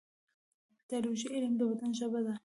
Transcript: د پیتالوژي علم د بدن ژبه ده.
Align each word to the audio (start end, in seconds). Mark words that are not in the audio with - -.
د 0.69 0.69
پیتالوژي 0.77 1.27
علم 1.35 1.53
د 1.57 1.61
بدن 1.69 1.91
ژبه 1.99 2.19
ده. 2.25 2.33